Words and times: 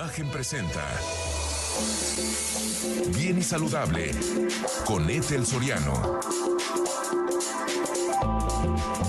Imagen 0.00 0.30
presenta 0.30 0.82
Bien 3.18 3.36
y 3.36 3.42
Saludable 3.42 4.12
con 4.86 5.10
Ethel 5.10 5.44
Soriano. 5.44 6.20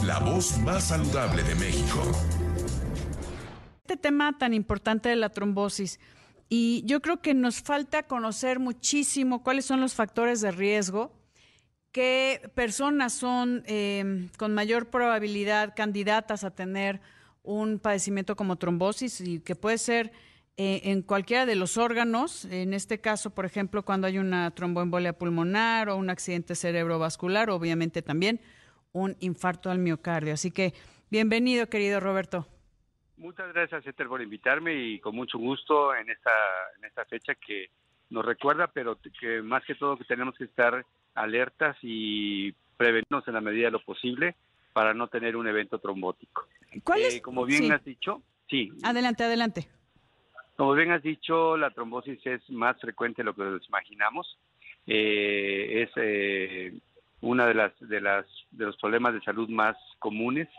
La 0.03 0.19
voz 0.19 0.57
más 0.57 0.89
saludable 0.89 1.43
de 1.43 1.55
México. 1.55 2.03
Este 3.83 3.95
tema 3.95 4.37
tan 4.37 4.53
importante 4.53 5.07
de 5.07 5.15
la 5.15 5.29
trombosis. 5.29 5.97
Y 6.49 6.83
yo 6.85 7.01
creo 7.01 7.21
que 7.21 7.33
nos 7.33 7.61
falta 7.61 8.03
conocer 8.03 8.59
muchísimo 8.59 9.43
cuáles 9.43 9.63
son 9.63 9.79
los 9.79 9.93
factores 9.93 10.41
de 10.41 10.51
riesgo, 10.51 11.13
qué 11.93 12.51
personas 12.53 13.13
son 13.13 13.63
eh, 13.65 14.27
con 14.37 14.53
mayor 14.53 14.89
probabilidad 14.89 15.73
candidatas 15.73 16.43
a 16.43 16.51
tener 16.51 16.99
un 17.43 17.79
padecimiento 17.79 18.35
como 18.35 18.57
trombosis 18.57 19.21
y 19.21 19.39
que 19.39 19.55
puede 19.55 19.77
ser 19.77 20.11
eh, 20.57 20.81
en 20.85 21.01
cualquiera 21.01 21.45
de 21.45 21.55
los 21.55 21.77
órganos, 21.77 22.45
en 22.45 22.73
este 22.73 22.99
caso, 22.99 23.33
por 23.33 23.45
ejemplo, 23.45 23.83
cuando 23.83 24.07
hay 24.07 24.17
una 24.17 24.51
tromboembolia 24.51 25.13
pulmonar 25.13 25.89
o 25.89 25.97
un 25.97 26.09
accidente 26.09 26.55
cerebrovascular, 26.55 27.49
obviamente 27.49 28.01
también 28.01 28.41
un 28.91 29.15
infarto 29.19 29.71
al 29.71 29.79
miocardio. 29.79 30.33
Así 30.33 30.51
que 30.51 30.73
bienvenido, 31.09 31.69
querido 31.69 31.99
Roberto. 31.99 32.47
Muchas 33.17 33.53
gracias, 33.53 33.85
Esther, 33.85 34.07
por 34.07 34.21
invitarme 34.21 34.73
y 34.73 34.99
con 34.99 35.15
mucho 35.15 35.37
gusto 35.37 35.95
en 35.95 36.09
esta, 36.09 36.31
en 36.77 36.85
esta 36.85 37.05
fecha 37.05 37.35
que 37.35 37.69
nos 38.09 38.25
recuerda, 38.25 38.67
pero 38.67 38.99
que 39.19 39.41
más 39.41 39.63
que 39.63 39.75
todo 39.75 39.97
que 39.97 40.03
tenemos 40.03 40.35
que 40.35 40.45
estar 40.45 40.85
alertas 41.15 41.77
y 41.81 42.51
prevenirnos 42.77 43.27
en 43.27 43.33
la 43.35 43.41
medida 43.41 43.65
de 43.65 43.71
lo 43.71 43.83
posible 43.83 44.35
para 44.73 44.93
no 44.93 45.07
tener 45.07 45.35
un 45.35 45.47
evento 45.47 45.79
trombótico. 45.79 46.47
¿Cuál 46.83 47.01
es? 47.01 47.15
Eh, 47.15 47.21
como 47.21 47.45
bien 47.45 47.71
has 47.71 47.83
dicho, 47.83 48.21
sí. 48.49 48.71
Adelante, 48.83 49.23
adelante. 49.23 49.67
Como 50.55 50.73
bien 50.73 50.91
has 50.91 51.01
dicho, 51.01 51.57
la 51.57 51.71
trombosis 51.71 52.25
es 52.25 52.49
más 52.49 52.79
frecuente 52.79 53.21
de 53.21 53.25
lo 53.25 53.33
que 53.33 53.43
nos 53.43 53.67
imaginamos. 53.67 54.37
Eh, 54.87 55.83
es 55.83 55.91
eh, 55.95 56.73
una 57.21 57.45
de 57.45 57.53
las 57.53 57.71
de 57.79 58.01
las 58.01 58.25
de 58.51 58.65
los 58.65 58.77
problemas 58.77 59.13
de 59.13 59.21
salud 59.21 59.47
más 59.49 59.77
comunes 59.99 60.49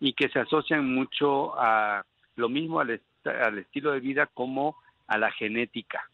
y 0.00 0.12
que 0.12 0.28
se 0.28 0.38
asocian 0.38 0.86
mucho 0.92 1.58
a 1.58 2.04
lo 2.36 2.48
mismo 2.48 2.80
al, 2.80 3.00
al 3.24 3.58
estilo 3.58 3.92
de 3.92 4.00
vida 4.00 4.26
como 4.26 4.76
a 5.06 5.18
la 5.18 5.30
genética. 5.32 6.08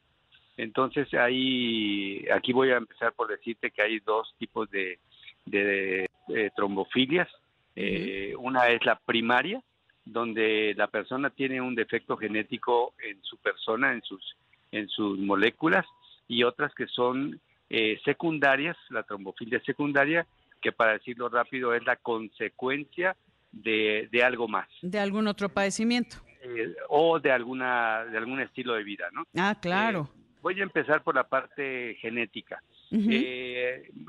Entonces 0.57 1.13
ahí 1.15 2.27
aquí 2.35 2.53
voy 2.53 2.71
a 2.71 2.77
empezar 2.77 3.13
por 3.13 3.29
decirte 3.29 3.71
que 3.71 3.83
hay 3.83 4.01
dos 4.01 4.35
tipos 4.39 4.71
de, 4.71 4.99
de, 5.45 6.09
trombofilias. 6.57 7.29
Eh, 7.75 8.35
una 8.39 8.69
es 8.69 8.85
la 8.87 8.99
primaria, 8.99 9.63
donde 10.07 10.73
la 10.77 10.87
persona 10.87 11.29
tiene 11.31 11.61
un 11.61 11.75
defecto 11.75 12.17
genético 12.17 12.95
en 13.03 13.23
su 13.23 13.37
persona, 13.39 13.93
en 13.93 14.01
sus, 14.03 14.37
en 14.71 14.89
sus 14.89 15.19
moléculas, 15.19 15.85
y 16.29 16.45
otras 16.45 16.73
que 16.75 16.87
son 16.87 17.41
eh, 17.69 18.01
secundarias, 18.05 18.77
la 18.91 19.03
trombofilia 19.03 19.61
secundaria, 19.65 20.25
que 20.63 20.71
para 20.73 20.93
decirlo 20.93 21.29
rápido 21.29 21.75
es 21.75 21.85
la 21.85 21.97
consecuencia 21.97 23.17
de, 23.51 24.09
de 24.11 24.23
algo 24.23 24.47
más. 24.49 24.69
De 24.81 25.01
algún 25.01 25.27
otro 25.27 25.49
padecimiento. 25.49 26.19
Eh, 26.43 26.75
o 26.89 27.19
de 27.19 27.33
alguna 27.33 28.05
de 28.05 28.17
algún 28.17 28.41
estilo 28.41 28.75
de 28.75 28.85
vida, 28.85 29.09
¿no? 29.13 29.25
Ah, 29.37 29.59
claro. 29.61 30.09
Eh, 30.15 30.39
voy 30.43 30.61
a 30.61 30.63
empezar 30.63 31.03
por 31.03 31.17
la 31.17 31.25
parte 31.25 31.97
genética. 32.01 32.63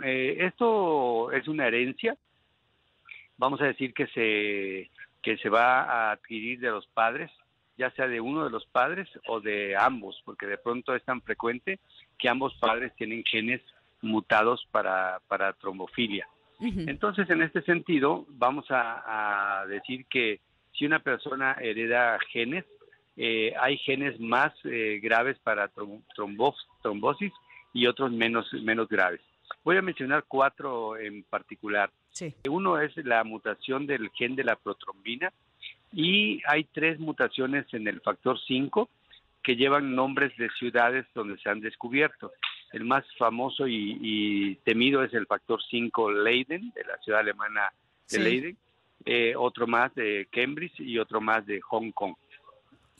esto 0.04 1.32
es 1.32 1.48
una 1.48 1.68
herencia. 1.68 2.16
Vamos 3.38 3.60
a 3.62 3.66
decir 3.66 3.94
que 3.94 4.06
se 4.08 4.92
que 5.28 5.36
se 5.40 5.50
va 5.50 5.82
a 5.82 6.12
adquirir 6.12 6.62
de 6.62 6.70
los 6.70 6.88
padres, 6.88 7.30
ya 7.78 7.92
sea 7.92 8.08
de 8.08 8.22
uno 8.22 8.46
de 8.46 8.50
los 8.50 8.66
padres 8.68 9.10
o 9.28 9.42
de 9.42 9.76
ambos, 9.76 10.22
porque 10.24 10.48
de 10.48 10.58
pronto 10.58 10.96
es 10.96 11.04
tan 11.04 11.22
frecuente 11.22 11.80
que 12.18 12.30
ambos 12.30 12.56
padres 12.62 12.96
tienen 12.96 13.26
genes 13.26 13.62
mutados 14.02 14.66
para, 14.72 15.20
para 15.28 15.52
trombofilia. 15.52 16.26
Entonces, 16.62 17.30
en 17.30 17.42
este 17.42 17.62
sentido, 17.64 18.26
vamos 18.30 18.68
a, 18.70 19.66
decir 19.68 20.06
que 20.06 20.40
si 20.72 20.86
una 20.86 21.00
persona 21.00 21.58
hereda 21.60 22.18
genes, 22.32 22.64
eh, 23.18 23.54
hay 23.60 23.78
genes 23.80 24.18
más 24.22 24.54
eh, 24.64 25.02
graves 25.04 25.38
para 25.40 25.70
trombosis 26.16 27.34
y 27.74 27.86
otros 27.86 28.14
menos, 28.14 28.50
menos 28.64 28.88
graves. 28.88 29.20
Voy 29.64 29.78
a 29.78 29.82
mencionar 29.82 30.26
cuatro 30.28 30.98
en 30.98 31.24
particular. 31.24 31.92
Uno 32.50 32.80
es 32.80 32.96
la 32.98 33.24
mutación 33.24 33.86
del 33.86 34.10
gen 34.12 34.36
de 34.36 34.44
la 34.44 34.56
protrombina 34.56 35.32
y 35.92 36.42
hay 36.48 36.64
tres 36.66 37.00
mutaciones 37.00 37.66
en 37.74 37.88
el 37.88 38.02
factor 38.02 38.40
5 38.40 38.90
que 39.44 39.56
llevan 39.56 39.96
nombres 39.96 40.36
de 40.38 40.50
ciudades 40.60 41.06
donde 41.14 41.38
se 41.38 41.50
han 41.50 41.62
descubierto. 41.62 42.34
El 42.74 42.84
más 42.84 43.06
famoso 43.18 43.66
y, 43.68 44.60
temido 44.66 45.04
es 45.04 45.14
el 45.14 45.26
factor 45.26 45.62
5 45.70 46.12
Leiden, 46.12 46.72
de 46.76 46.84
la 46.84 46.98
ciudad 46.98 47.22
alemana 47.22 47.72
de 48.10 48.20
Leiden, 48.20 48.58
eh, 49.06 49.36
otro 49.38 49.68
más 49.68 49.94
de 49.96 50.28
Cambridge 50.32 50.80
y 50.80 51.00
otro 51.00 51.22
más 51.22 51.46
de 51.46 51.62
Hong 51.62 51.92
Kong. 51.92 52.16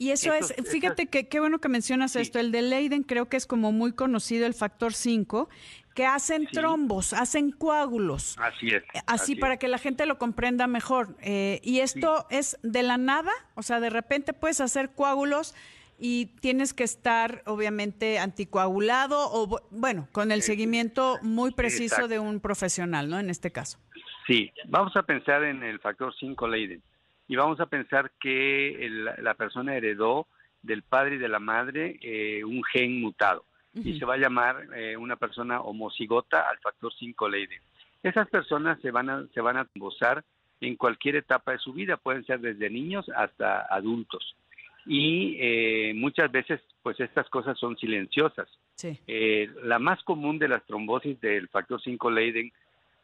Y 0.00 0.12
eso 0.12 0.32
es, 0.32 0.54
fíjate 0.70 1.06
que 1.06 1.26
qué 1.26 1.40
bueno 1.40 1.58
que 1.58 1.68
mencionas 1.68 2.14
esto, 2.14 2.38
el 2.38 2.52
de 2.52 2.62
Leiden 2.62 3.02
creo 3.02 3.28
que 3.28 3.36
es 3.36 3.48
como 3.48 3.72
muy 3.72 3.92
conocido 3.92 4.46
el 4.46 4.54
factor 4.54 4.94
5, 4.94 5.48
que 5.92 6.06
hacen 6.06 6.46
trombos, 6.46 7.12
hacen 7.12 7.50
coágulos. 7.50 8.36
Así 8.38 8.68
es. 8.68 8.84
Eh, 8.94 9.00
así, 9.08 9.34
para 9.34 9.56
que 9.56 9.66
la 9.66 9.78
gente 9.78 10.06
lo 10.06 10.16
comprenda 10.16 10.68
mejor. 10.68 11.16
Eh, 11.20 11.60
y 11.64 11.80
esto 11.80 12.26
es 12.30 12.56
de 12.62 12.84
la 12.84 12.96
nada, 12.96 13.32
o 13.56 13.62
sea, 13.62 13.80
de 13.80 13.90
repente 13.90 14.32
puedes 14.32 14.60
hacer 14.60 14.90
coágulos 14.94 15.56
y 15.98 16.26
tienes 16.40 16.74
que 16.74 16.84
estar 16.84 17.42
obviamente 17.46 18.20
anticoagulado 18.20 19.18
o 19.32 19.60
bueno, 19.72 20.06
con 20.12 20.30
el 20.30 20.42
seguimiento 20.42 21.18
muy 21.22 21.50
preciso 21.50 22.06
de 22.06 22.20
un 22.20 22.38
profesional, 22.38 23.10
¿no? 23.10 23.18
En 23.18 23.30
este 23.30 23.50
caso. 23.50 23.80
Sí, 24.28 24.52
vamos 24.68 24.94
a 24.94 25.02
pensar 25.02 25.42
en 25.42 25.64
el 25.64 25.80
factor 25.80 26.14
5 26.16 26.46
Leiden 26.46 26.82
y 27.28 27.36
vamos 27.36 27.60
a 27.60 27.66
pensar 27.66 28.10
que 28.18 28.88
la 29.18 29.34
persona 29.34 29.76
heredó 29.76 30.26
del 30.62 30.82
padre 30.82 31.16
y 31.16 31.18
de 31.18 31.28
la 31.28 31.38
madre 31.38 31.98
eh, 32.00 32.42
un 32.42 32.64
gen 32.64 33.00
mutado 33.00 33.44
y 33.74 33.98
se 33.98 34.04
va 34.04 34.14
a 34.14 34.18
llamar 34.18 34.66
eh, 34.74 34.96
una 34.96 35.14
persona 35.16 35.60
homocigota 35.60 36.48
al 36.48 36.58
factor 36.58 36.92
5 36.92 37.28
Leiden. 37.28 37.60
Esas 38.02 38.28
personas 38.28 38.80
se 38.80 38.90
van 38.90 39.08
a 39.08 39.26
se 39.32 39.40
van 39.40 39.56
a 39.56 39.68
gozar 39.76 40.24
en 40.60 40.74
cualquier 40.74 41.16
etapa 41.16 41.52
de 41.52 41.58
su 41.58 41.72
vida, 41.72 41.96
pueden 41.96 42.24
ser 42.24 42.40
desde 42.40 42.70
niños 42.70 43.08
hasta 43.14 43.60
adultos. 43.72 44.34
Y 44.86 45.36
eh, 45.38 45.92
muchas 45.94 46.32
veces, 46.32 46.60
pues 46.82 46.98
estas 46.98 47.28
cosas 47.28 47.58
son 47.58 47.76
silenciosas. 47.76 48.48
la 49.62 49.78
más 49.78 50.02
común 50.02 50.38
de 50.38 50.48
las 50.48 50.64
trombosis 50.64 51.20
del 51.20 51.48
factor 51.48 51.80
5 51.80 52.10
Leiden 52.10 52.50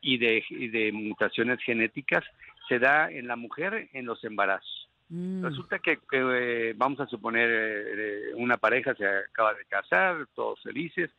y 0.01 0.19
de, 0.19 0.43
de 0.73 0.93
mutaciones 0.93 1.61
genéticas 1.61 2.25
se 2.69 2.79
da 2.79 3.11
en 3.11 3.27
la 3.27 3.37
mujer 3.37 3.89
en 3.93 4.07
los 4.07 4.23
embarazos. 4.25 4.89
Mm. 5.09 5.45
Resulta 5.45 5.79
que, 5.79 5.99
eh, 6.13 6.75
vamos 6.77 7.01
a 7.01 7.07
suponer 7.07 7.49
eh, 7.51 8.35
una 8.37 8.57
pareja 8.57 8.95
se 8.95 9.07
acaba 9.07 9.55
de 9.55 9.65
casar, 9.67 10.27
todos 10.35 10.61
felices, 10.63 11.11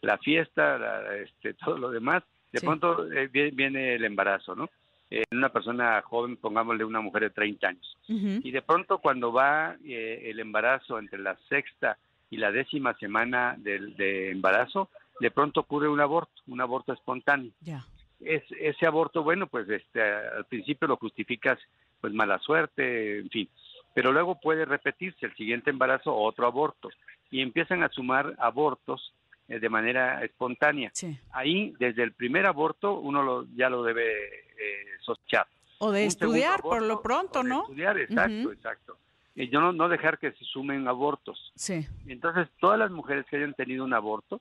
la 0.00 0.18
fiesta, 0.18 1.14
este, 1.16 1.54
todo 1.64 1.78
lo 1.78 1.90
demás, 1.90 2.22
de 2.52 2.60
pronto 2.60 3.10
eh, 3.12 3.28
viene, 3.28 3.94
el 3.94 4.04
embarazo, 4.04 4.54
¿no? 4.54 4.70
En 5.10 5.24
una 5.32 5.50
persona 5.50 6.02
joven, 6.02 6.36
pongámosle 6.36 6.84
una 6.84 7.00
mujer 7.00 7.22
de 7.22 7.30
30 7.30 7.68
años. 7.68 7.96
Y 8.08 8.50
de 8.50 8.62
pronto 8.62 8.98
cuando 8.98 9.32
va 9.32 9.76
el 9.84 10.40
embarazo 10.40 10.98
entre 10.98 11.18
la 11.20 11.36
sexta 11.48 11.98
y 12.30 12.36
la 12.38 12.50
décima 12.50 12.94
semana 12.94 13.54
del 13.58 13.94
de 13.96 14.30
embarazo, 14.30 14.88
de 15.20 15.30
pronto 15.30 15.60
ocurre 15.60 15.88
un 15.88 16.00
aborto, 16.00 16.32
un 16.48 16.60
aborto 16.60 16.92
espontáneo. 16.92 17.52
Ya 17.60 17.84
es, 18.20 18.42
ese 18.58 18.86
aborto, 18.86 19.22
bueno, 19.22 19.46
pues 19.46 19.68
este, 19.68 20.02
al 20.02 20.44
principio 20.46 20.88
lo 20.88 20.96
justificas, 20.96 21.58
pues 22.00 22.12
mala 22.12 22.38
suerte, 22.38 23.18
en 23.18 23.30
fin, 23.30 23.48
pero 23.94 24.12
luego 24.12 24.40
puede 24.40 24.64
repetirse 24.64 25.26
el 25.26 25.34
siguiente 25.36 25.70
embarazo 25.70 26.12
o 26.12 26.26
otro 26.26 26.46
aborto 26.46 26.90
y 27.30 27.40
empiezan 27.40 27.82
a 27.82 27.88
sumar 27.88 28.34
abortos 28.38 29.14
eh, 29.48 29.58
de 29.58 29.68
manera 29.68 30.22
espontánea. 30.24 30.90
Ahí, 31.32 31.74
desde 31.78 32.02
el 32.02 32.12
primer 32.12 32.46
aborto, 32.46 32.98
uno 32.98 33.22
lo, 33.22 33.46
ya 33.54 33.68
lo 33.68 33.82
debe 33.82 34.10
eh, 34.12 34.86
sospechar. 35.00 35.46
O 35.78 35.90
de 35.90 36.06
estudiar 36.06 36.60
por 36.60 36.82
lo 36.82 37.02
pronto, 37.02 37.42
¿no? 37.42 37.62
estudiar, 37.62 37.98
exacto, 37.98 38.52
exacto. 38.52 38.98
Y 39.34 39.48
yo 39.48 39.60
no, 39.60 39.72
no 39.72 39.88
dejar 39.88 40.18
que 40.18 40.32
se 40.32 40.44
sumen 40.44 40.86
abortos. 40.86 41.52
Sí. 41.56 41.86
Entonces, 42.06 42.48
todas 42.60 42.78
las 42.78 42.90
mujeres 42.90 43.26
que 43.26 43.36
hayan 43.36 43.54
tenido 43.54 43.84
un 43.84 43.92
aborto 43.92 44.40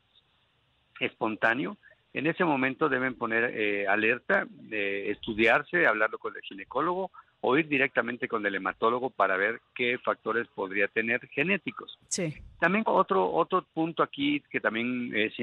espontáneo, 0.99 1.77
en 2.13 2.27
ese 2.27 2.45
momento 2.45 2.89
deben 2.89 3.15
poner 3.15 3.51
eh, 3.56 3.88
alerta, 3.88 4.45
de 4.50 5.12
estudiarse, 5.12 5.88
hablarlo 5.88 6.19
con 6.19 6.36
el 6.36 6.42
ginecólogo 6.42 7.12
o 7.42 7.57
ir 7.57 7.68
directamente 7.68 8.27
con 8.27 8.45
el 8.45 8.56
hematólogo 8.56 9.10
para 9.10 9.36
ver 9.36 9.60
qué 9.75 9.98
factores 9.98 10.48
podría 10.56 10.88
tener 10.88 11.27
genéticos. 11.27 12.00
Sí. 12.07 12.33
También 12.60 12.86
otro 12.88 13.31
otro 13.33 13.65
punto 13.74 14.01
aquí 14.01 14.42
que 14.50 14.62
también 14.62 15.12
es, 15.13 15.33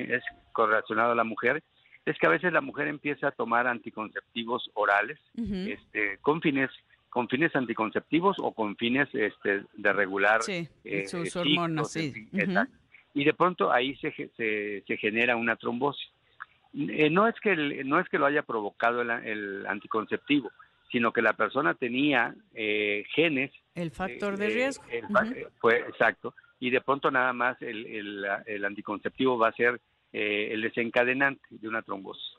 correlacionado 0.53 1.13
a 1.13 1.15
la 1.15 1.25
mujer 1.25 1.63
es 2.07 2.17
que 2.19 2.27
a 2.27 2.31
veces 2.31 2.53
la 2.53 2.63
mujer 2.63 2.89
empieza 2.89 3.29
a 3.29 3.33
tomar 3.33 3.67
anticonceptivos 3.67 4.71
orales 4.75 5.19
este, 5.37 6.19
con 6.23 6.41
fines 6.41 6.71
con 7.11 7.29
fines 7.29 7.55
anticonceptivos 7.55 8.37
o 8.41 8.53
con 8.53 8.77
fines 8.77 9.09
este, 9.13 9.65
de 9.75 9.93
regular 9.93 10.43
sí, 10.43 10.69
eh, 10.85 11.07
sus 11.07 11.37
hormonas, 11.37 11.93
sí. 11.93 12.15
Y 13.13 13.25
de 13.25 13.35
pronto 13.35 13.73
ahí 13.73 13.97
se, 13.97 14.13
se, 14.37 14.97
genera 14.97 15.35
una 15.35 15.57
trombosis. 15.57 16.09
Eh, 16.75 17.11
no 17.11 17.27
es 17.27 17.35
que 17.41 17.57
no 17.85 17.99
es 17.99 18.09
que 18.09 18.19
lo 18.19 18.27
haya 18.27 18.43
provocado 18.43 19.03
el, 19.03 19.67
anticonceptivo, 19.67 20.51
sino 20.91 21.13
que 21.13 21.23
la 21.23 21.33
persona 21.33 21.75
tenía 21.75 22.35
eh, 22.55 23.05
genes. 23.15 23.53
El 23.75 23.91
factor 23.91 24.37
de 24.37 24.49
riesgo. 24.49 24.85
fue 25.59 25.79
exacto. 25.81 26.35
Y 26.59 26.71
de 26.71 26.81
pronto 26.81 27.11
nada 27.11 27.33
más 27.33 27.61
el, 27.63 27.87
el, 28.47 28.65
anticonceptivo 28.65 29.39
va 29.39 29.49
a 29.49 29.53
ser 29.53 29.81
el 30.13 30.61
desencadenante 30.61 31.43
de 31.51 31.69
una 31.69 31.83
trombosis. 31.83 32.35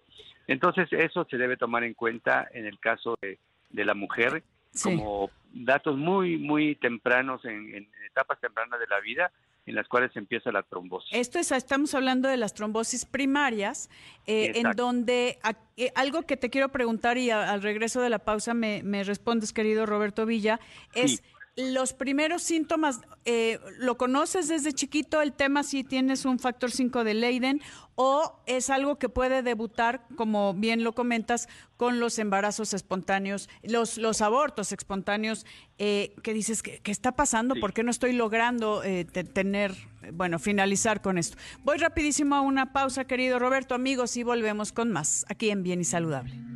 Entonces 0.48 0.92
eso 0.92 1.26
se 1.30 1.38
debe 1.38 1.58
tomar 1.58 1.84
en 1.84 1.94
cuenta 1.94 2.48
en 2.54 2.66
el 2.66 2.80
caso 2.80 3.18
de, 3.22 3.40
de 3.70 3.86
la 3.86 3.94
mujer 3.94 4.44
como 4.84 5.30
datos 5.54 5.98
muy, 5.98 6.38
muy 6.38 6.76
tempranos 6.76 7.44
en, 7.46 7.90
etapas 8.10 8.40
tempranas 8.40 8.80
de 8.80 8.88
la 8.88 9.00
vida 9.00 9.32
en 9.72 9.76
las 9.76 9.88
cuales 9.88 10.12
empieza 10.16 10.52
la 10.52 10.64
trombosis. 10.64 11.10
Esto 11.14 11.40
es, 11.40 11.52
estamos 11.52 11.96
hablando 11.96 12.28
de 12.28 12.38
las 12.38 12.54
trombosis 12.54 13.06
primarias, 13.06 13.90
eh, 14.28 14.52
en 14.56 14.72
donde 14.76 15.40
eh, 15.78 15.92
algo 15.96 16.24
que 16.24 16.36
te 16.36 16.50
quiero 16.50 16.70
preguntar 16.70 17.18
y 17.18 17.32
al 17.32 17.62
regreso 17.62 18.02
de 18.02 18.10
la 18.10 18.20
pausa 18.20 18.54
me, 18.54 18.84
me 18.84 19.04
respondes, 19.04 19.54
querido 19.54 19.86
Roberto 19.86 20.26
Villa, 20.26 20.60
es 20.94 21.24
los 21.56 21.94
primeros 21.94 22.44
síntomas, 22.44 23.02
eh, 23.26 23.60
¿lo 23.78 23.98
conoces 23.98 24.48
desde 24.48 24.72
chiquito 24.74 25.22
el 25.22 25.34
tema 25.34 25.64
si 25.64 25.84
tienes 25.84 26.24
un 26.26 26.40
factor 26.40 26.72
5 26.72 27.04
de 27.04 27.14
Leiden 27.14 27.62
o 27.96 28.42
es 28.46 28.70
algo 28.70 28.98
que 28.98 29.10
puede 29.10 29.44
debutar, 29.44 30.08
como 30.16 30.54
bien 30.54 30.84
lo 30.84 30.94
comentas, 30.94 31.50
con 31.76 32.00
los 32.00 32.20
embarazos 32.20 32.74
espontáneos, 32.74 33.50
los, 33.64 33.98
los 33.98 34.22
abortos 34.22 34.72
espontáneos, 34.72 35.46
eh, 35.78 36.16
que 36.24 36.34
dices, 36.34 36.64
¿qué, 36.64 36.80
está 36.86 37.12
pasando? 37.12 37.56
¿Por 37.56 37.74
qué 37.74 37.84
no 37.84 37.92
estoy 37.92 38.14
logrando 38.14 38.82
eh, 38.84 39.04
tener, 39.06 39.76
bueno, 40.14 40.40
finalizar 40.40 41.02
con 41.02 41.18
esto? 41.18 41.38
Voy 41.64 41.78
rapidísimo 41.78 42.36
a 42.36 42.42
una 42.42 42.72
pausa, 42.72 43.06
querido 43.06 43.40
Roberto, 43.40 43.76
amigos, 43.76 44.16
y 44.16 44.24
volvemos 44.24 44.72
con 44.72 44.92
más 44.92 45.26
aquí 45.28 45.50
en 45.50 45.64
Bien 45.64 45.82
y 45.82 45.86
Saludable 45.86 46.51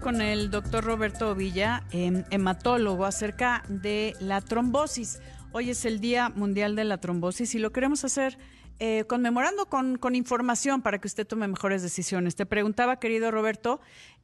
con 0.00 0.22
el 0.22 0.50
doctor 0.50 0.82
Roberto 0.82 1.34
Villa, 1.34 1.84
em, 1.92 2.24
hematólogo, 2.30 3.04
acerca 3.04 3.62
de 3.68 4.14
la 4.18 4.40
trombosis. 4.40 5.20
Hoy 5.52 5.68
es 5.68 5.84
el 5.84 6.00
Día 6.00 6.30
Mundial 6.30 6.74
de 6.74 6.84
la 6.84 6.98
Trombosis 6.98 7.54
y 7.54 7.58
lo 7.58 7.70
queremos 7.70 8.02
hacer 8.02 8.38
eh, 8.78 9.04
conmemorando 9.06 9.66
con, 9.66 10.14
información 10.14 10.80
para 10.80 10.98
que 11.00 11.06
usted 11.06 11.26
tome 11.26 11.46
mejores 11.48 11.82
decisiones. 11.82 12.34
Te 12.34 12.46
preguntaba, 12.46 12.98
querido 12.98 13.30
Roberto, 13.30 13.80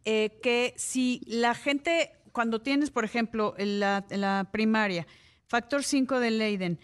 eh, 0.06 0.38
que 0.42 0.72
si 0.78 1.20
la 1.26 1.54
gente, 1.54 2.12
cuando 2.32 2.62
tienes, 2.62 2.90
por 2.90 3.04
ejemplo, 3.04 3.54
en 3.58 3.80
la, 3.80 4.06
en 4.08 4.22
la 4.22 4.48
primaria, 4.50 5.06
factor 5.46 5.84
5 5.84 6.20
de 6.20 6.30
Leiden, 6.30 6.78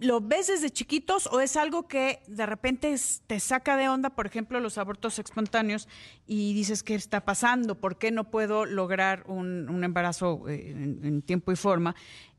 ¿Lo 0.00 0.22
ves 0.22 0.46
desde 0.46 0.70
chiquitos 0.70 1.26
o 1.26 1.40
es 1.40 1.56
algo 1.56 1.86
que 1.86 2.20
de 2.26 2.46
repente 2.46 2.96
te 3.26 3.40
saca 3.40 3.76
de 3.76 3.88
onda, 3.88 4.10
por 4.10 4.26
ejemplo, 4.26 4.58
los 4.58 4.78
abortos 4.78 5.18
espontáneos 5.18 5.86
y 6.26 6.54
dices, 6.54 6.82
¿qué 6.82 6.94
está 6.94 7.26
pasando? 7.26 7.78
¿Por 7.78 7.98
qué 7.98 8.10
no 8.10 8.30
puedo 8.30 8.64
lograr 8.64 9.24
un, 9.26 9.84
embarazo 9.84 10.48
eh, 10.48 10.70
en, 10.70 11.20
tiempo 11.22 11.52
y 11.52 11.56
forma? 11.56 11.94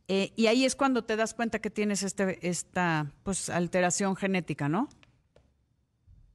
Eh, 0.08 0.34
y 0.36 0.48
ahí 0.48 0.66
es 0.66 0.76
cuando 0.76 1.06
te 1.06 1.16
das 1.16 1.36
cuenta 1.36 1.60
que 1.60 1.70
tienes 1.70 2.02
este, 2.02 2.46
esta 2.48 3.12
pues, 3.24 3.50
alteración 3.50 4.16
genética, 4.16 4.68
¿no? 4.68 4.90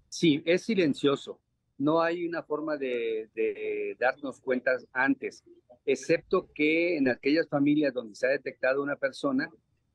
Sí, 0.08 0.40
es 0.46 0.62
silencioso. 0.62 1.40
No 1.78 2.00
hay 2.00 2.26
una 2.26 2.44
forma 2.44 2.76
de, 2.76 3.28
de 3.34 3.96
darnos 3.98 4.40
cuenta 4.40 4.70
antes, 4.92 5.44
excepto 5.84 6.48
que 6.54 6.96
en 6.96 7.08
aquellas 7.08 7.48
familias 7.48 7.92
donde 7.92 8.14
se 8.14 8.26
ha 8.26 8.30
detectado 8.30 8.82
una 8.82 8.96
persona, 8.96 9.50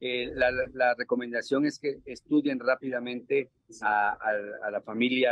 eh, 0.06 0.34
la, 0.36 0.96
recomendación 0.96 1.66
es 1.66 1.80
que 1.80 2.02
estudien 2.04 2.60
rápidamente 2.60 3.52
a, 3.82 4.18
la 4.70 4.82
familia 4.82 5.32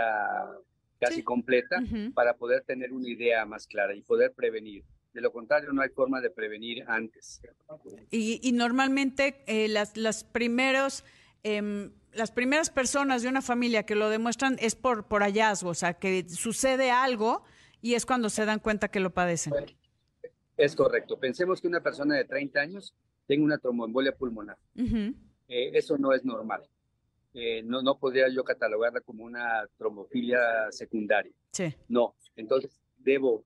casi 0.98 1.24
completa 1.24 1.84
para 2.14 2.36
poder 2.38 2.62
tener 2.62 2.94
una 2.94 3.10
idea 3.10 3.46
más 3.46 3.68
clara 3.68 3.94
y 3.94 4.02
poder 4.02 4.32
prevenir. 4.32 4.86
De 5.14 5.20
lo 5.20 5.34
contrario, 5.34 5.74
no 5.74 5.82
hay 5.82 5.90
forma 5.90 6.22
de 6.22 6.30
prevenir 6.30 6.86
antes. 6.88 7.42
Y, 8.12 8.50
normalmente 8.54 9.44
eh, 9.46 9.68
las, 9.68 9.98
las, 9.98 10.24
primeros, 10.24 11.04
em, 11.44 11.92
las 12.14 12.32
primeras 12.32 12.70
personas 12.70 13.24
de 13.24 13.28
una 13.28 13.42
familia 13.42 13.84
que 13.84 13.96
lo 13.96 14.10
demuestran 14.10 14.56
es 14.62 14.76
por, 14.76 15.06
por 15.06 15.22
hallazgo, 15.22 15.72
o 15.72 15.76
sea, 15.76 15.96
que 15.96 16.30
sucede 16.30 16.92
algo 16.92 17.44
y 17.82 17.96
es 17.96 18.06
cuando 18.06 18.30
se 18.30 18.46
dan 18.46 18.60
cuenta 18.60 18.88
que 18.88 19.02
lo 19.02 19.10
padecen. 19.10 19.54
Es 20.56 20.78
correcto. 20.78 21.20
Pensemos 21.20 21.60
que 21.60 21.68
una 21.68 21.82
persona 21.82 22.16
de 22.16 22.24
30 22.24 22.58
años 22.62 22.96
tengo 23.32 23.46
una 23.46 23.60
tromboembolia 23.60 24.12
pulmonar. 24.12 24.58
Eh, 24.76 25.72
eso 25.74 25.98
no 25.98 26.12
es 26.12 26.26
normal. 26.26 26.62
Eh, 27.34 27.64
no, 27.64 27.82
no 27.82 27.98
podría 27.98 28.28
yo 28.28 28.44
catalogarla 28.44 29.00
como 29.00 29.24
una 29.24 29.66
trombofilia 29.78 30.70
secundaria. 30.70 31.32
Sí. 31.54 31.74
No. 31.88 32.14
Entonces, 32.36 32.78
debo, 32.98 33.46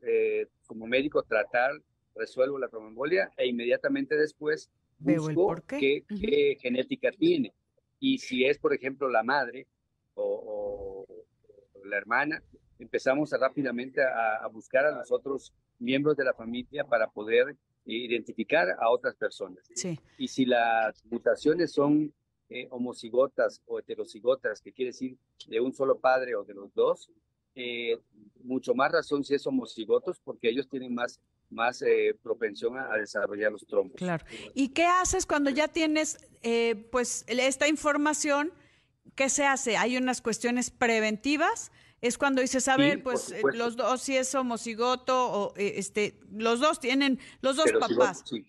eh, 0.00 0.46
como 0.66 0.86
médico, 0.86 1.22
tratar, 1.22 1.72
resuelvo 2.16 2.58
la 2.58 2.68
tromboembolia 2.68 3.30
e 3.36 3.46
inmediatamente 3.46 4.16
después 4.16 4.70
busco 4.98 5.56
qué, 5.68 6.02
qué, 6.08 6.56
genética 6.58 7.10
tiene. 7.12 7.52
Y 7.98 8.20
si 8.20 8.46
es, 8.46 8.58
por 8.58 8.72
ejemplo, 8.72 9.10
la 9.10 9.22
madre 9.22 9.66
o, 10.14 11.04
la 11.84 11.98
hermana, 11.98 12.42
empezamos 12.78 13.32
rápidamente 13.38 14.02
a, 14.02 14.36
a 14.36 14.46
buscar 14.46 14.86
a 14.86 14.92
los 14.92 15.12
otros 15.12 15.52
miembros 15.78 16.16
de 16.16 16.24
la 16.24 16.32
familia 16.32 16.84
para 16.84 17.10
poder 17.10 17.54
identificar 17.84 18.68
a 18.78 18.90
otras 18.90 19.14
personas. 19.16 19.64
Sí. 19.74 19.98
Y 20.18 20.28
si 20.28 20.44
las 20.44 21.04
mutaciones 21.06 21.72
son 21.72 22.12
eh, 22.48 22.66
homocigotas 22.70 23.62
o 23.66 23.78
heterocigotas, 23.78 24.60
que 24.60 24.72
quiere 24.72 24.90
decir 24.90 25.16
de 25.46 25.60
un 25.60 25.72
solo 25.72 25.98
padre 25.98 26.34
o 26.34 26.42
de 26.42 26.54
los 26.54 26.74
dos, 26.74 27.08
eh, 27.54 27.96
mucho 28.42 28.74
más 28.74 28.90
razón 28.90 29.24
si 29.24 29.34
es 29.34 29.46
homocigotos, 29.46 30.18
porque 30.18 30.48
ellos 30.48 30.68
tienen 30.68 30.92
más, 30.92 31.20
más 31.48 31.80
eh, 31.82 32.16
propensión 32.22 32.76
a, 32.76 32.96
desarrollar 32.96 33.52
los 33.52 33.66
trombos. 33.66 33.96
Claro. 33.96 34.24
¿Y 34.52 34.70
qué 34.70 34.84
haces 34.84 35.26
cuando 35.26 35.50
ya 35.50 35.68
tienes 35.68 36.18
pues 36.90 37.24
esta 37.28 37.68
información? 37.68 38.52
¿Qué 39.14 39.28
se 39.28 39.44
hace? 39.44 39.76
¿Hay 39.76 39.96
unas 39.96 40.20
cuestiones 40.20 40.70
preventivas? 40.70 41.70
Es 42.00 42.16
cuando 42.16 42.40
dices, 42.40 42.66
a 42.68 42.76
ver, 42.76 43.02
pues 43.02 43.30
eh, 43.30 43.42
los 43.54 43.76
dos, 43.76 44.00
si 44.00 44.16
es 44.16 44.34
homocigoto, 44.34 45.32
o 45.32 45.54
eh, 45.56 45.74
este, 45.76 46.18
los 46.32 46.60
dos 46.60 46.80
tienen, 46.80 47.18
los 47.42 47.56
dos 47.56 47.70
papás. 47.72 48.22
Sí. 48.24 48.44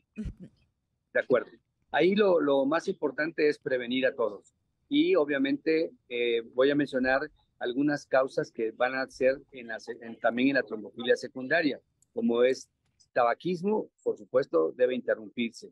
De 1.14 1.20
acuerdo. 1.20 1.52
Ahí 1.92 2.16
lo, 2.16 2.40
lo, 2.40 2.66
más 2.66 2.88
importante 2.88 3.50
es 3.50 3.60
prevenir 3.60 4.06
a 4.06 4.16
todos. 4.16 4.54
Y 4.88 5.16
obviamente 5.16 5.92
eh, 6.08 6.42
voy 6.54 6.70
a 6.72 6.76
mencionar 6.76 7.30
algunas 7.60 8.06
causas 8.06 8.52
que 8.52 8.72
van 8.72 8.96
a 8.96 9.08
ser 9.08 9.42
en 9.52 9.70
también 10.20 10.50
en 10.50 10.56
la 10.56 10.64
trombofilia 10.64 11.16
secundaria, 11.16 11.80
como 12.14 12.44
es 12.44 12.70
tabaquismo, 13.14 13.90
por 14.04 14.18
supuesto, 14.18 14.72
debe 14.72 14.96
interrumpirse. 14.96 15.72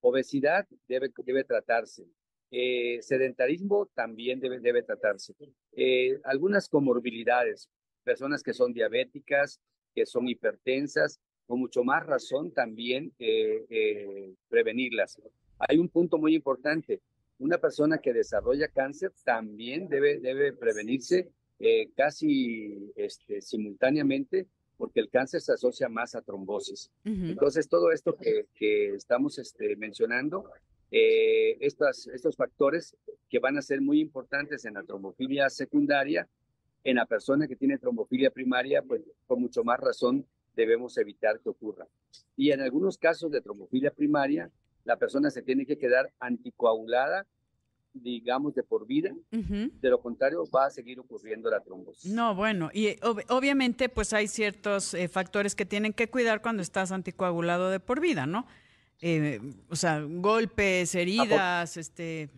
Obesidad 0.00 0.66
debe, 0.88 1.12
debe 1.24 1.44
tratarse. 1.44 2.06
Eh, 2.50 2.98
sedentarismo 3.02 3.90
también 3.94 4.40
debe, 4.40 4.58
debe 4.60 4.82
tratarse. 4.82 5.34
Eh, 5.72 6.18
algunas 6.24 6.68
comorbilidades, 6.68 7.68
personas 8.04 8.42
que 8.42 8.54
son 8.54 8.72
diabéticas, 8.72 9.60
que 9.94 10.06
son 10.06 10.28
hipertensas, 10.28 11.20
con 11.46 11.60
mucho 11.60 11.84
más 11.84 12.06
razón 12.06 12.52
también 12.52 13.12
eh, 13.18 14.34
prevenirlas. 14.48 15.20
Hay 15.58 15.78
un 15.78 15.88
punto 15.88 16.18
muy 16.18 16.34
importante. 16.34 17.00
Una 17.38 17.58
persona 17.58 17.98
que 17.98 18.12
desarrolla 18.12 18.68
cáncer 18.68 19.12
también 19.24 19.88
debe, 19.88 20.18
debe 20.18 20.52
prevenirse 20.52 21.30
casi 21.96 22.92
este, 22.94 23.40
simultáneamente 23.40 24.46
porque 24.76 25.00
el 25.00 25.10
cáncer 25.10 25.40
se 25.40 25.52
asocia 25.52 25.88
más 25.88 26.14
a 26.14 26.22
trombosis. 26.22 26.90
Entonces, 27.04 27.68
todo 27.68 27.90
esto 27.90 28.16
que, 28.16 28.46
que 28.54 28.94
estamos 28.94 29.38
este, 29.38 29.74
mencionando 29.76 30.44
eh, 30.90 31.58
estos 31.60 32.36
factores 32.36 32.96
que 33.28 33.38
van 33.38 33.58
a 33.58 33.62
ser 33.62 33.80
muy 33.80 34.00
importantes 34.00 34.64
en 34.64 34.74
la 34.74 34.82
trombofilia 34.82 35.50
secundaria. 35.50 36.28
En 36.84 36.96
la 36.96 37.06
persona 37.06 37.48
que 37.48 37.56
tiene 37.56 37.78
trombofilia 37.78 38.30
primaria, 38.30 38.82
pues 38.82 39.02
por 39.26 39.38
mucho 39.38 39.64
más 39.64 39.80
razón 39.80 40.24
debemos 40.54 40.96
evitar 40.96 41.40
que 41.40 41.50
ocurra. 41.50 41.86
Y 42.36 42.52
en 42.52 42.60
algunos 42.60 42.96
casos 42.98 43.30
de 43.30 43.40
trombofilia 43.40 43.90
primaria, 43.90 44.50
la 44.84 44.96
persona 44.96 45.30
se 45.30 45.42
tiene 45.42 45.66
que 45.66 45.76
quedar 45.76 46.12
anticoagulada 46.18 47.26
digamos, 48.02 48.54
de 48.54 48.62
por 48.62 48.86
vida. 48.86 49.12
De 49.30 49.90
lo 49.90 50.00
contrario, 50.00 50.44
va 50.54 50.66
a 50.66 50.70
seguir 50.70 51.00
ocurriendo 51.00 51.50
la 51.50 51.60
trombosis. 51.60 52.12
No, 52.12 52.34
bueno, 52.34 52.70
y 52.72 52.96
obviamente, 53.28 53.88
pues 53.88 54.12
hay 54.12 54.28
ciertos 54.28 54.94
eh, 54.94 55.08
factores 55.08 55.54
que 55.54 55.66
tienen 55.66 55.92
que 55.92 56.08
cuidar 56.08 56.42
cuando 56.42 56.62
estás 56.62 56.92
anticoagulado 56.92 57.70
de 57.70 57.80
por 57.80 58.00
vida, 58.00 58.26
¿no? 58.26 58.46
Eh, 59.00 59.40
o 59.68 59.76
sea, 59.76 60.00
golpes, 60.00 60.94
heridas, 60.94 61.76
este, 61.76 62.30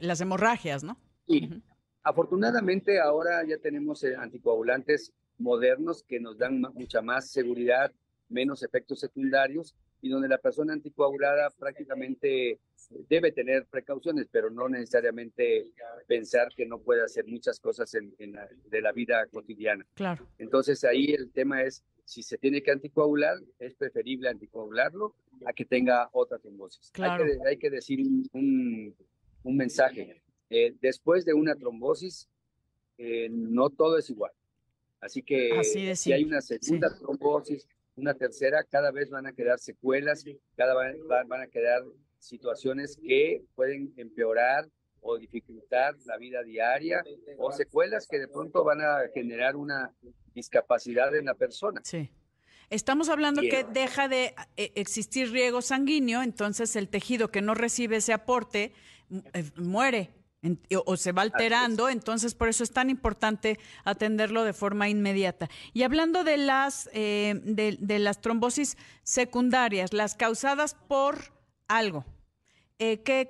las 0.00 0.20
hemorragias, 0.20 0.82
¿no? 0.82 0.98
Sí. 1.26 1.62
Afortunadamente 2.02 3.00
ahora 3.00 3.44
ya 3.46 3.58
tenemos 3.58 4.02
eh, 4.04 4.16
anticoagulantes 4.16 5.12
modernos 5.36 6.02
que 6.02 6.20
nos 6.20 6.38
dan 6.38 6.60
mucha 6.74 7.02
más 7.02 7.30
seguridad 7.30 7.92
menos 8.28 8.62
efectos 8.62 9.00
secundarios 9.00 9.74
y 10.00 10.10
donde 10.10 10.28
la 10.28 10.38
persona 10.38 10.72
anticoagulada 10.72 11.50
prácticamente 11.58 12.60
debe 13.08 13.32
tener 13.32 13.66
precauciones, 13.66 14.28
pero 14.30 14.48
no 14.48 14.68
necesariamente 14.68 15.68
pensar 16.06 16.48
que 16.56 16.66
no 16.66 16.78
puede 16.78 17.02
hacer 17.02 17.26
muchas 17.26 17.58
cosas 17.58 17.92
en, 17.94 18.14
de 18.16 18.80
la 18.80 18.92
vida 18.92 19.26
cotidiana. 19.26 19.84
Claro. 19.94 20.26
Entonces 20.38 20.84
ahí 20.84 21.12
el 21.12 21.30
tema 21.32 21.62
es, 21.62 21.82
si 22.08 22.22
se 22.22 22.38
tiene 22.38 22.62
que 22.62 22.70
anticoagular, 22.70 23.36
es 23.58 23.74
preferible 23.74 24.30
anticoagularlo 24.30 25.14
a 25.44 25.52
que 25.52 25.66
tenga 25.66 26.08
otra 26.12 26.38
trombosis. 26.38 26.90
Claro. 26.90 27.22
Hay, 27.22 27.30
que, 27.30 27.48
hay 27.48 27.56
que 27.58 27.68
decir 27.68 28.00
un, 28.32 28.94
un, 29.42 29.56
mensaje. 29.56 30.22
Eh, 30.48 30.74
después 30.80 31.26
de 31.26 31.34
una 31.34 31.54
trombosis, 31.54 32.26
eh, 32.96 33.28
no 33.30 33.68
todo 33.68 33.98
es 33.98 34.08
igual. 34.08 34.32
Así 35.00 35.22
que 35.22 35.62
si 35.62 36.12
hay 36.12 36.24
una 36.24 36.40
segunda 36.40 36.96
trombosis, 36.98 37.68
una 37.94 38.14
tercera, 38.14 38.64
cada 38.64 38.90
vez 38.90 39.10
van 39.10 39.26
a 39.26 39.34
quedar 39.34 39.58
secuelas, 39.58 40.24
cada 40.56 40.74
vez 40.82 40.96
van 41.06 41.42
a 41.42 41.46
quedar 41.48 41.84
situaciones 42.18 42.96
que 42.96 43.44
pueden 43.54 43.92
empeorar 43.98 44.66
o 45.00 45.18
dificultar 45.18 45.96
la 46.04 46.16
vida 46.16 46.42
diaria 46.42 47.02
o 47.38 47.52
secuelas 47.52 48.06
que 48.06 48.18
de 48.18 48.28
pronto 48.28 48.64
van 48.64 48.80
a 48.80 49.00
generar 49.14 49.56
una 49.56 49.92
discapacidad 50.34 51.14
en 51.16 51.26
la 51.26 51.34
persona. 51.34 51.80
Sí. 51.84 52.10
Estamos 52.70 53.08
hablando 53.08 53.40
que 53.40 53.64
deja 53.64 54.08
de 54.08 54.34
eh, 54.56 54.72
existir 54.74 55.30
riego 55.30 55.62
sanguíneo, 55.62 56.22
entonces 56.22 56.76
el 56.76 56.88
tejido 56.88 57.30
que 57.30 57.40
no 57.40 57.54
recibe 57.54 57.96
ese 57.96 58.12
aporte 58.12 58.72
eh, 59.10 59.50
muere 59.56 60.10
o 60.86 60.96
se 60.96 61.12
va 61.12 61.22
alterando, 61.22 61.88
entonces 61.88 62.34
por 62.34 62.48
eso 62.48 62.62
es 62.62 62.70
tan 62.70 62.90
importante 62.90 63.58
atenderlo 63.84 64.44
de 64.44 64.52
forma 64.52 64.88
inmediata. 64.88 65.48
Y 65.72 65.82
hablando 65.82 66.22
de 66.22 66.36
las, 66.36 66.88
eh, 66.92 67.34
de, 67.42 67.98
las 67.98 68.20
trombosis 68.20 68.76
secundarias, 69.02 69.92
las 69.92 70.14
causadas 70.14 70.74
por 70.74 71.32
algo, 71.66 72.04
eh, 72.78 73.02
¿qué, 73.02 73.28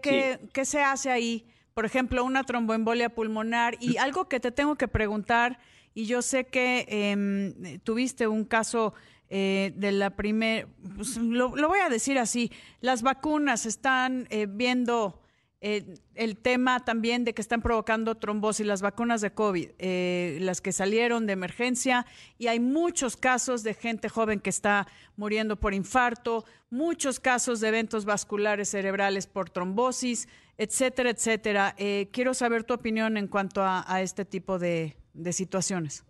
qué, 0.53 0.65
se 0.67 0.83
hace 0.83 1.11
ahí? 1.11 1.47
Por 1.79 1.85
ejemplo, 1.85 2.25
una 2.25 2.43
tromboembolia 2.43 3.09
pulmonar 3.09 3.77
y 3.79 3.99
algo 3.99 4.29
que 4.29 4.41
te 4.41 4.51
tengo 4.51 4.75
que 4.75 4.89
preguntar, 4.89 5.61
y 5.95 6.07
yo 6.07 6.23
sé 6.23 6.45
que 6.45 6.85
em, 6.89 7.79
tuviste 7.85 8.27
un 8.27 8.45
caso 8.45 8.95
eh, 9.31 9.73
de 9.77 9.93
la 9.93 10.11
primera, 10.11 10.67
pues, 10.97 11.17
lo, 11.19 11.55
lo, 11.55 11.69
voy 11.69 11.79
a 11.79 11.89
decir 11.89 12.19
así, 12.19 12.51
las 12.81 13.03
vacunas 13.03 13.65
están 13.65 14.27
viendo 14.49 15.21
eh, 15.61 15.99
el 16.15 16.37
tema 16.37 16.85
también 16.85 17.25
de 17.25 17.35
que 17.35 17.43
están 17.43 17.63
provocando 17.63 18.15
trombosis, 18.15 18.65
las 18.65 18.81
vacunas 18.81 19.21
de 19.21 19.33
COVID, 19.33 19.71
eh, 19.81 20.39
las 20.41 20.61
que 20.61 20.71
salieron 20.71 21.27
de 21.27 21.33
emergencia, 21.33 22.07
y 22.39 22.47
hay 22.47 22.61
muchos 22.61 23.17
casos 23.17 23.65
de 23.65 23.75
gente 23.75 24.09
joven 24.09 24.39
que 24.39 24.51
está 24.51 24.87
muriendo 25.17 25.57
por 25.57 25.75
infarto, 25.75 26.45
muchos 26.71 27.19
casos 27.19 27.59
de 27.61 27.69
eventos 27.69 28.05
vasculares 28.05 28.69
cerebrales 28.69 29.27
por 29.27 29.51
trombosis, 29.51 30.29
etcétera, 30.59 31.11
etcétera. 31.11 31.75
Eh, 31.79 32.09
quiero 32.13 32.35
saber 32.35 32.65
tu 32.65 32.75
opinión 32.75 33.17
en 33.17 33.29
cuanto 33.29 33.63
a, 33.63 34.03
este 34.03 34.25
tipo 34.25 34.59
de, 34.59 34.97
de, 35.15 35.33
situaciones. 35.33 36.05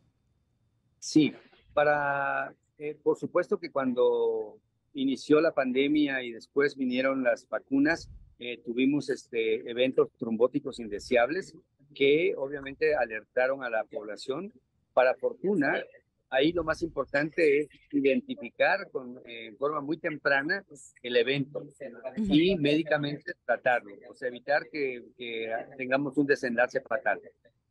Sí, 0.98 1.32
para, 1.74 2.52
por 3.02 3.16
supuesto 3.16 3.58
que 3.58 3.70
cuando 3.70 4.58
inició 4.94 5.40
la 5.40 5.52
pandemia 5.52 6.22
y 6.22 6.32
después 6.32 6.76
vinieron 6.76 7.22
las 7.22 7.48
vacunas, 7.48 8.10
eh, 8.38 8.60
tuvimos 8.64 9.10
este, 9.10 9.68
eventos 9.68 10.10
trombóticos 10.16 10.78
indeseables 10.78 11.54
que 11.94 12.34
obviamente 12.36 12.94
alertaron 12.94 13.64
a 13.64 13.70
la 13.70 13.84
población. 13.84 14.52
Para 14.92 15.14
fortuna, 15.14 15.82
ahí 16.30 16.52
lo 16.52 16.64
más 16.64 16.82
importante 16.82 17.60
es 17.60 17.68
identificar 17.92 18.90
con, 18.90 19.20
en 19.24 19.56
forma 19.56 19.80
muy 19.80 19.96
temprana 19.96 20.64
el 21.02 21.16
evento 21.16 21.64
y 22.16 22.56
médicamente 22.56 23.32
tratarlo, 23.44 23.94
o 24.10 24.14
sea, 24.14 24.28
evitar 24.28 24.68
que, 24.70 25.04
tengamos 25.76 26.16
un 26.16 26.26
desenlace 26.26 26.80
fatal. 26.80 27.20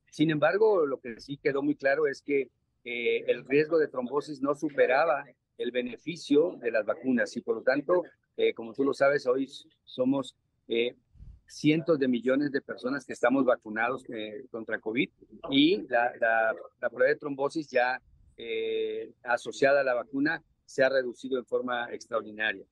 Sin 0.09 0.31
embargo, 0.31 0.85
lo 0.85 0.99
que 0.99 1.19
sí 1.19 1.37
quedó 1.37 1.61
muy 1.61 1.75
claro 1.75 2.07
es 2.07 2.21
que 2.21 2.49
eh, 2.83 3.23
el 3.27 3.45
riesgo 3.45 3.77
de 3.77 3.87
trombosis 3.87 4.41
no 4.41 4.55
superaba 4.55 5.25
el 5.57 5.71
beneficio 5.71 6.57
de 6.61 6.71
las 6.71 6.85
vacunas 6.85 7.35
y 7.35 7.41
por 7.41 7.55
lo 7.55 7.61
tanto, 7.61 8.03
eh, 8.37 8.53
como 8.53 8.73
tú 8.73 8.83
lo 8.83 8.93
sabes, 8.93 9.25
hoy 9.27 9.49
somos 9.83 10.35
eh, 10.67 10.95
cientos 11.47 11.97
de 11.97 12.07
millones 12.07 12.51
de 12.51 12.61
personas 12.61 13.05
que 13.05 13.13
estamos 13.13 13.45
vacunados 13.45 14.03
eh, 14.09 14.45
contra 14.51 14.79
COVID 14.79 15.09
y 15.49 15.87
la, 15.87 16.11
la, 16.79 16.89
prueba 16.89 17.09
de 17.09 17.15
trombosis 17.15 17.69
ya 17.69 18.01
eh, 18.37 19.11
asociada 19.23 19.81
a 19.81 19.83
la 19.83 19.93
vacuna 19.93 20.43
se 20.65 20.83
ha 20.83 20.89
reducido 20.89 21.39
en 21.39 21.45
forma 21.45 21.91
extraordinaria. 21.91 22.65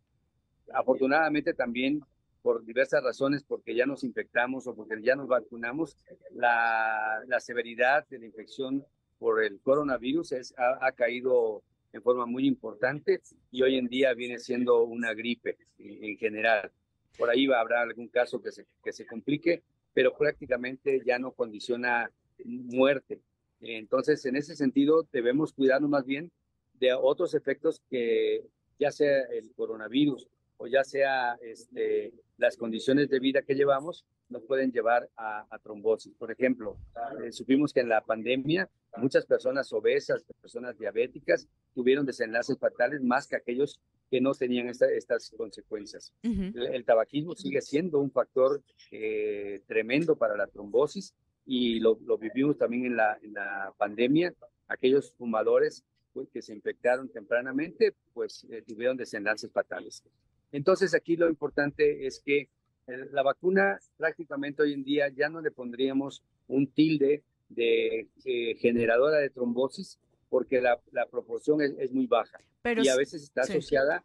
Afortunadamente 0.73 1.53
también 1.53 2.01
por 2.41 2.63
diversas 2.63 3.03
razones, 3.03 3.43
porque 3.43 3.73
ya 3.73 3.87
nos 3.87 4.03
infectamos 4.03 4.67
o 4.67 4.75
porque 4.75 5.01
ya 5.01 5.15
nos 5.15 5.27
vacunamos, 5.27 5.97
la, 6.31 7.23
la 7.25 7.39
severidad 7.39 8.07
de 8.07 8.19
la 8.19 8.25
infección 8.27 8.85
por 9.17 9.43
el 9.43 9.59
coronavirus 9.61 10.33
es, 10.33 10.53
ha, 10.57 10.91
caído 10.91 11.63
en 11.91 12.03
forma 12.03 12.27
muy 12.27 12.45
importante 12.45 13.21
y 13.49 13.63
hoy 13.63 13.77
en 13.77 13.87
día 13.87 14.13
viene 14.13 14.37
siendo 14.37 14.83
una 14.83 15.15
gripe 15.15 15.57
en 15.79 16.17
general. 16.17 16.71
Por 17.17 17.31
ahí 17.31 17.47
va, 17.47 17.61
habrá 17.61 17.81
algún 17.81 18.09
caso 18.09 18.39
que 18.39 18.51
se, 18.51 18.67
que 18.83 18.93
se 18.93 19.07
complique, 19.07 19.63
pero 19.93 20.15
prácticamente 20.15 21.01
ya 21.03 21.17
no 21.17 21.31
condiciona 21.31 22.11
muerte. 22.43 23.21
Entonces, 23.61 24.25
en 24.25 24.35
ese 24.35 24.55
sentido, 24.55 25.07
debemos 25.11 25.53
cuidarnos 25.53 25.89
más 25.89 26.05
bien 26.05 26.31
de 26.73 26.93
otros 26.93 27.33
efectos 27.33 27.81
que 27.89 28.45
ya 28.79 28.91
sea 28.91 29.21
el 29.31 29.53
coronavirus 29.53 30.27
o 30.57 30.67
ya 30.67 30.83
sea 30.83 31.37
este, 31.41 32.13
las 32.37 32.57
condiciones 32.57 33.09
de 33.09 33.19
vida 33.19 33.41
que 33.41 33.55
llevamos, 33.55 34.05
nos 34.29 34.43
pueden 34.43 34.71
llevar 34.71 35.09
a, 35.17 35.45
trombosis. 35.61 36.13
Por 36.15 36.31
ejemplo, 36.31 36.77
eh, 37.23 37.31
supimos 37.31 37.71
que 37.71 37.81
en 37.81 37.89
la 37.89 38.01
pandemia 38.01 38.69
muchas 38.97 39.25
personas 39.25 39.71
obesas, 39.73 40.23
personas 40.41 40.77
diabéticas, 40.77 41.47
tuvieron 41.73 42.05
desenlaces 42.05 42.57
fatales 42.57 43.01
más 43.01 43.27
que 43.27 43.35
aquellos 43.35 43.79
que 44.09 44.21
no 44.21 44.33
tenían 44.33 44.67
estas 44.67 45.31
consecuencias. 45.37 46.13
el, 46.23 46.85
tabaquismo 46.85 47.35
sigue 47.35 47.61
siendo 47.61 47.99
un 47.99 48.11
factor 48.11 48.61
eh, 48.91 49.61
tremendo 49.67 50.15
para 50.15 50.37
la 50.37 50.47
trombosis 50.47 51.13
y 51.45 51.79
lo, 51.79 51.95
vivimos 52.17 52.57
también 52.57 52.85
en 52.85 52.97
la, 52.97 53.17
en 53.21 53.33
la 53.33 53.73
pandemia. 53.77 54.33
Aquellos 54.67 55.11
fumadores 55.11 55.83
pues, 56.13 56.29
que 56.29 56.41
se 56.41 56.53
infectaron 56.53 57.09
tempranamente, 57.09 57.93
pues 58.13 58.45
eh, 58.49 58.63
tuvieron 58.67 58.97
desenlaces 58.97 59.51
fatales. 59.51 60.03
Entonces 60.51 60.95
aquí 60.95 61.15
lo 61.17 61.29
importante 61.29 62.07
es 62.07 62.19
que 62.19 62.49
eh, 62.87 63.07
la 63.11 63.23
vacuna 63.23 63.79
prácticamente 63.97 64.63
hoy 64.63 64.73
en 64.73 64.83
día 64.83 65.09
ya 65.09 65.29
no 65.29 65.41
le 65.41 65.51
pondríamos 65.51 66.23
un 66.47 66.67
tilde 66.67 67.23
de 67.49 68.07
generadora 68.59 69.17
de 69.17 69.29
trombosis, 69.29 69.99
porque 70.29 70.61
la, 70.61 70.79
proporción 71.09 71.61
es, 71.61 71.91
muy 71.91 72.07
baja 72.07 72.39
y 72.65 72.87
a 72.87 72.95
veces 72.95 73.23
está 73.23 73.41
asociada 73.41 74.03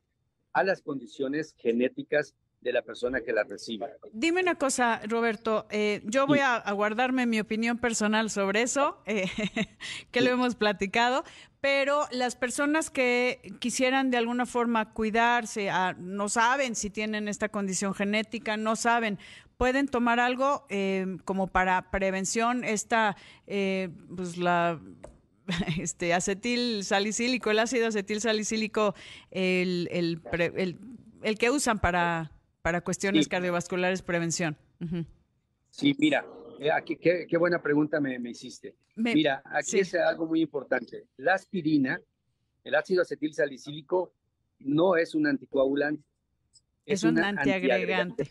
a 0.53 0.63
las 0.63 0.83
condiciones 0.83 1.55
genéticas 1.59 2.35
de 2.61 2.73
la 2.73 2.83
persona 2.83 3.21
que 3.23 3.33
la 3.33 3.45
recibe. 3.45 3.87
Dime 4.13 4.43
una 4.43 4.55
cosa, 4.55 5.01
Roberto, 5.09 5.67
eh, 5.71 6.03
yo 6.05 6.27
voy 6.27 6.41
a, 6.41 6.71
guardarme 6.73 7.27
mi 7.27 7.41
opinión 7.41 7.79
personal 7.79 8.31
sobre 8.31 8.63
eso, 8.63 8.99
eh, 9.07 9.27
que 10.11 10.21
lo 10.21 10.31
hemos 10.31 10.55
platicado, 10.55 11.25
pero 11.61 12.07
las 12.11 12.37
personas 12.37 12.91
que 12.91 13.55
quisieran 13.61 14.11
de 14.11 14.19
alguna 14.19 14.47
forma 14.47 14.93
cuidarse, 14.93 15.71
ah, 15.71 15.95
no 15.99 16.29
saben 16.29 16.75
si 16.75 16.91
tienen 16.91 17.29
esta 17.29 17.49
condición 17.49 17.95
genética, 17.95 18.57
no 18.57 18.77
saben, 18.77 19.19
pueden 19.57 19.89
tomar 19.89 20.21
algo 20.21 20.67
eh, 20.69 21.19
como 21.25 21.47
para 21.47 21.91
prevención, 21.91 22.65
esta, 22.65 23.17
pues 23.47 24.37
la 24.37 24.81
este, 25.81 26.15
acetil 26.15 26.85
salicílico, 26.85 27.51
el 27.51 27.59
ácido 27.59 27.89
acetil 27.89 28.21
salicílico, 28.21 28.95
el, 29.31 29.89
el, 29.91 30.21
el, 31.23 31.39
que 31.39 31.51
usan 31.51 31.79
para, 31.79 32.33
para 32.63 32.81
cuestiones 32.83 33.29
cardiovasculares, 33.29 34.03
prevención. 34.03 34.57
Sí, 35.71 35.95
mira, 35.99 36.25
eh, 36.59 36.71
aquí, 36.71 36.97
qué, 36.97 37.27
qué, 37.29 37.37
buena 37.37 37.63
pregunta 37.63 38.01
me, 38.01 38.19
me 38.19 38.31
hiciste. 38.31 38.75
mira, 38.97 39.43
aquí 39.47 39.79
es 39.79 39.95
algo 39.95 40.27
muy 40.27 40.43
importante. 40.43 41.07
La 41.17 41.35
aspirina, 41.35 42.01
el 42.65 42.75
ácido 42.75 43.03
acetil 43.03 43.35
salicílico, 43.35 44.13
no 44.61 44.97
es 44.97 45.15
un 45.15 45.27
anticoagulante. 45.27 46.03
Es, 46.87 47.05
un 47.05 47.19
antiagregante. 47.19 48.29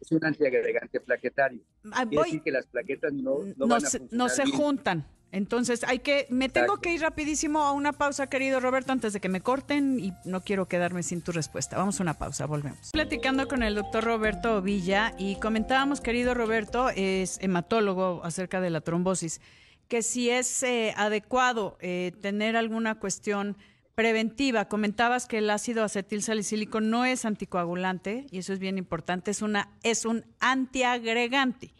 Es 0.00 0.10
un 0.10 0.24
antiagregante 0.24 1.00
plaquetario. 1.00 1.62
Ah, 1.92 2.04
Quiere 2.08 2.24
decir 2.24 2.42
que 2.42 2.50
las 2.50 2.66
plaquetas 2.66 3.12
no, 3.12 3.38
no, 3.56 3.66
van 3.68 3.84
a 3.84 3.88
no 4.10 4.28
se 4.28 4.46
juntan. 4.46 5.06
Entonces, 5.32 5.82
hay 5.84 6.00
que, 6.00 6.26
me 6.28 6.50
tengo 6.50 6.76
que 6.76 6.92
ir 6.92 7.00
rapidísimo 7.00 7.62
a 7.62 7.72
una 7.72 7.94
pausa, 7.94 8.28
querido 8.28 8.60
Roberto, 8.60 8.92
antes 8.92 9.14
de 9.14 9.20
que 9.20 9.30
me 9.30 9.40
corten 9.40 9.98
y 9.98 10.12
no 10.26 10.42
quiero 10.42 10.66
quedarme 10.68 11.02
sin 11.02 11.22
tu 11.22 11.32
respuesta. 11.32 11.78
Vamos 11.78 11.98
a 11.98 12.02
una 12.02 12.18
pausa, 12.18 12.44
volvemos. 12.44 12.90
Platicando 12.92 13.48
con 13.48 13.62
el 13.62 13.74
doctor 13.74 14.04
Roberto 14.04 14.60
Villa 14.60 15.14
y 15.18 15.36
comentábamos, 15.36 16.02
querido 16.02 16.34
Roberto, 16.34 16.90
es 16.90 17.38
hematólogo 17.40 18.20
acerca 18.24 18.60
de 18.60 18.68
la 18.68 18.82
trombosis, 18.82 19.40
que 19.88 20.02
si 20.02 20.28
es 20.28 20.62
eh, 20.64 20.92
adecuado 20.98 21.78
eh, 21.80 22.12
tener 22.20 22.54
alguna 22.54 22.98
cuestión 22.98 23.56
preventiva. 23.94 24.66
Comentabas 24.66 25.26
que 25.26 25.38
el 25.38 25.48
ácido 25.48 25.82
acetil 25.82 26.22
salicílico 26.22 26.82
no 26.82 27.06
es 27.06 27.24
anticoagulante 27.24 28.26
y 28.30 28.38
eso 28.38 28.52
es 28.52 28.58
bien 28.58 28.76
importante, 28.76 29.30
es 29.30 29.40
una 29.40 29.70
es 29.82 30.04
un 30.04 30.26
antiagregante. 30.40 31.72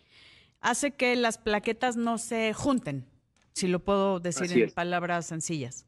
Hace 0.60 0.92
que 0.92 1.16
las 1.16 1.38
plaquetas 1.38 1.96
no 1.96 2.18
se 2.18 2.52
junten, 2.52 3.11
si 3.52 3.68
lo 3.68 3.80
puedo 3.80 4.20
decir 4.20 4.62
en 4.62 4.70
palabras 4.70 5.26
sencillas. 5.26 5.86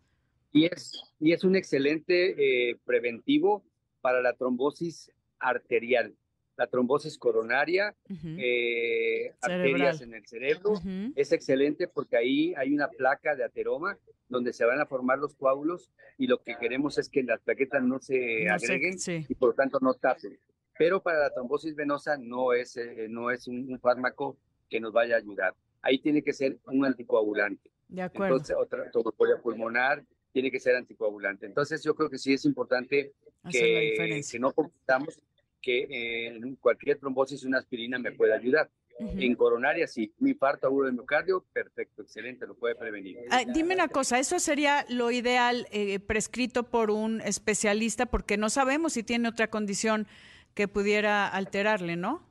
Y 0.53 0.67
es 0.67 1.15
y 1.19 1.33
es 1.33 1.45
un 1.45 1.57
excelente 1.57 2.71
eh, 2.71 2.77
preventivo 2.85 3.65
para 4.01 4.21
la 4.21 4.35
trombosis 4.35 5.11
arterial 5.39 6.15
la 6.57 6.67
trombosis 6.67 7.19
coronaria, 7.19 7.95
eh, 8.39 9.33
arterias 9.41 10.01
en 10.03 10.15
el 10.15 10.27
cerebro. 10.27 10.75
Es 11.17 11.33
excelente 11.33 11.89
porque 11.89 12.17
ahí 12.17 12.55
hay 12.57 12.73
una 12.73 12.89
placa 12.89 13.35
de 13.35 13.45
ateroma 13.45 13.99
donde 14.29 14.53
se 14.53 14.65
van 14.65 14.81
a 14.81 14.87
formar 14.87 15.19
los 15.19 15.35
coágulos 15.35 15.91
y 16.17 16.27
lo 16.27 16.43
que 16.43 16.57
queremos 16.59 16.99
es 16.99 17.09
que 17.09 17.23
las 17.23 17.41
plaquetas 17.41 17.83
no 17.83 17.99
se 17.99 18.49
agreguen 18.49 18.97
y 19.29 19.35
por 19.35 19.51
lo 19.51 19.55
tanto 19.55 19.79
no 19.81 19.95
tapen. 19.95 20.39
Pero 20.79 21.03
para 21.03 21.21
la 21.21 21.31
trombosis 21.31 21.75
venosa 21.75 22.17
no 22.19 22.53
es, 22.53 22.77
eh, 22.77 23.07
no 23.09 23.31
es 23.31 23.47
un, 23.47 23.79
fármaco 23.81 24.37
que 24.69 24.81
nos 24.81 24.93
vaya 24.93 25.17
a 25.17 25.19
ayudar. 25.19 25.55
Ahí 25.85 25.99
tiene 25.99 26.23
que 26.23 26.33
ser 26.33 26.59
un 26.67 26.85
anticoagulante. 26.85 27.71
De 27.89 28.03
acuerdo. 28.03 28.37
Entonces, 28.37 28.57
otra 28.59 28.91
trombosis 28.91 29.41
pulmonar 29.43 30.05
tiene 30.33 30.51
que 30.51 30.59
ser 30.59 30.75
anticoagulante. 30.77 31.47
Entonces, 31.47 31.83
yo 31.83 31.95
creo 31.95 32.11
que 32.11 32.19
sí 32.19 32.33
es 32.33 32.45
importante 32.45 33.13
que, 33.51 34.23
que 34.29 34.39
no 34.39 34.53
computamos 34.53 35.21
que 35.61 36.27
en 36.27 36.57
cualquier 36.57 36.99
trombosis 36.99 37.45
una 37.45 37.59
aspirina 37.59 37.99
me 37.99 38.13
puede 38.13 38.35
ayudar. 38.35 38.71
En 38.99 39.35
coronaria, 39.35 39.89
sí. 39.89 40.13
Mi 40.19 40.31
infarto 40.31 40.69
agudo 40.69 40.87
del 40.87 40.95
miocardio, 40.95 41.45
perfecto, 41.53 42.03
excelente, 42.03 42.47
lo 42.47 42.55
puede 42.55 42.77
prevenir. 42.77 43.19
Ah, 43.31 43.43
dime 43.45 43.75
una 43.75 43.89
cosa, 43.89 44.21
¿eso 44.21 44.39
sería 44.39 44.87
lo 44.89 45.11
ideal 45.11 45.67
eh, 45.73 45.99
prescrito 45.99 46.71
por 46.71 46.93
un 46.93 47.21
especialista? 47.21 48.07
Porque 48.07 48.37
no 48.37 48.51
sabemos 48.51 48.93
si 48.93 49.03
tiene 49.03 49.29
otra 49.29 49.51
condición 49.51 50.07
que 50.55 50.69
pudiera 50.69 51.27
alterarle, 51.27 51.97
¿no? 51.97 52.25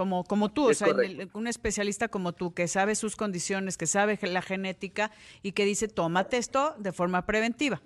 Como, 0.00 0.24
como 0.24 0.50
tú, 0.50 0.70
o 0.70 0.72
sea, 0.72 0.88
un 1.34 1.46
especialista 1.46 2.08
como 2.08 2.32
tú, 2.32 2.54
que 2.54 2.68
sabe 2.68 2.94
sus 2.94 3.16
condiciones, 3.16 3.76
que 3.76 3.84
sabe 3.84 4.18
la 4.22 4.40
genética 4.40 5.10
y 5.42 5.52
que 5.52 5.66
dice, 5.66 5.88
tómate 5.88 6.38
esto 6.38 6.74
de 6.78 6.90
forma 6.90 7.26
preventiva. 7.26 7.82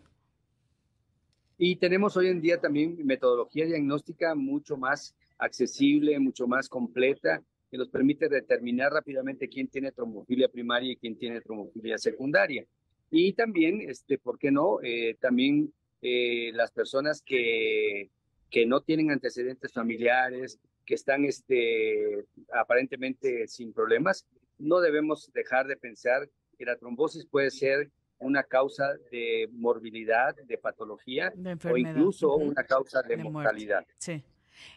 Y 1.58 1.74
tenemos 1.74 2.16
hoy 2.16 2.28
en 2.28 2.40
día 2.40 2.60
también 2.60 3.04
metodología 3.04 3.66
diagnóstica 3.66 4.36
mucho 4.36 4.76
más 4.76 5.16
accesible, 5.38 6.20
mucho 6.20 6.46
más 6.46 6.68
completa, 6.68 7.42
que 7.68 7.78
nos 7.78 7.88
permite 7.88 8.28
determinar 8.28 8.92
rápidamente 8.92 9.48
quién 9.48 9.66
tiene 9.66 9.90
trombofilia 9.90 10.46
primaria 10.46 10.92
y 10.92 10.96
quién 10.96 11.18
tiene 11.18 11.40
trombofilia 11.40 11.98
secundaria. 11.98 12.64
Y 13.10 13.32
también, 13.32 13.80
este, 13.90 14.18
¿por 14.18 14.38
qué 14.38 14.52
no? 14.52 14.78
Eh, 14.84 15.16
también 15.20 15.72
eh, 16.00 16.52
las 16.54 16.70
personas 16.70 17.22
que, 17.22 18.08
que 18.52 18.66
no 18.66 18.82
tienen 18.82 19.10
antecedentes 19.10 19.72
familiares, 19.72 20.60
que 20.84 20.94
están 20.94 21.24
este, 21.24 22.24
aparentemente 22.52 23.46
sin 23.48 23.72
problemas, 23.72 24.26
no 24.58 24.80
debemos 24.80 25.30
dejar 25.32 25.66
de 25.66 25.76
pensar 25.76 26.28
que 26.58 26.64
la 26.64 26.76
trombosis 26.76 27.26
puede 27.26 27.50
ser 27.50 27.90
una 28.18 28.42
causa 28.42 28.94
de 29.10 29.48
morbilidad, 29.52 30.34
de 30.34 30.58
patología 30.58 31.32
o 31.70 31.76
incluso 31.76 32.34
una 32.36 32.64
causa 32.64 33.02
de, 33.02 33.16
mortalidad. 33.16 33.84
Sí. 33.98 34.22